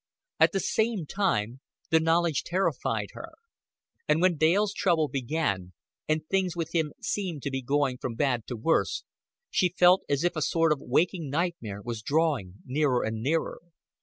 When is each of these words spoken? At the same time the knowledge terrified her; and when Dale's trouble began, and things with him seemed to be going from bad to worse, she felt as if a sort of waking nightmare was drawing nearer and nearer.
At 0.39 0.51
the 0.51 0.59
same 0.59 1.05
time 1.05 1.59
the 1.91 1.99
knowledge 1.99 2.41
terrified 2.43 3.09
her; 3.13 3.33
and 4.07 4.19
when 4.19 4.35
Dale's 4.35 4.73
trouble 4.73 5.07
began, 5.07 5.73
and 6.09 6.25
things 6.25 6.55
with 6.55 6.73
him 6.73 6.91
seemed 6.99 7.43
to 7.43 7.51
be 7.51 7.61
going 7.61 7.99
from 7.99 8.15
bad 8.15 8.47
to 8.47 8.55
worse, 8.57 9.03
she 9.51 9.69
felt 9.77 10.01
as 10.09 10.23
if 10.23 10.35
a 10.35 10.41
sort 10.41 10.71
of 10.71 10.79
waking 10.81 11.29
nightmare 11.29 11.83
was 11.83 12.01
drawing 12.01 12.55
nearer 12.65 13.03
and 13.03 13.21
nearer. 13.21 13.59